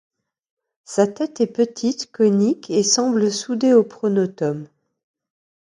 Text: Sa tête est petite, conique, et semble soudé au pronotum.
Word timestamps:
Sa 0.83 1.05
tête 1.05 1.41
est 1.41 1.45
petite, 1.53 2.11
conique, 2.11 2.71
et 2.71 2.81
semble 2.81 3.31
soudé 3.31 3.73
au 3.75 3.83
pronotum. 3.83 4.67